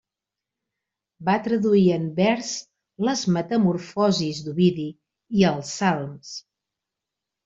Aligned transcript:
Va 1.25 1.33
traduir 1.47 1.83
en 1.97 2.07
vers 2.19 2.53
les 3.07 3.21
Metamorfosis 3.35 4.39
d'Ovidi 4.47 4.87
i 5.43 5.45
els 5.51 5.75
Salms. 5.83 6.33